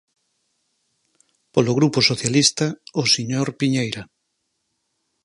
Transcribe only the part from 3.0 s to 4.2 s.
o señor Piñeira.